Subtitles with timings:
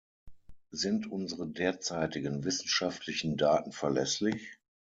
[0.71, 4.57] Sind unsere derzeitigen wissenschaftlichen Daten verlässlich?